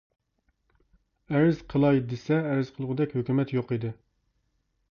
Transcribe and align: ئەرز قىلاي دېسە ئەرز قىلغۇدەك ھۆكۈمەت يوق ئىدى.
ئەرز 1.35 1.59
قىلاي 1.75 2.01
دېسە 2.13 2.39
ئەرز 2.47 2.71
قىلغۇدەك 2.79 3.17
ھۆكۈمەت 3.19 3.57
يوق 3.59 3.77
ئىدى. 3.77 3.93